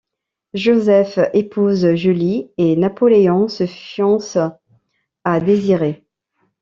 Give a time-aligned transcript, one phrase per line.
[0.55, 4.35] Joseph épouse Julie et Napoléon se fiance
[5.23, 6.07] à Désirée.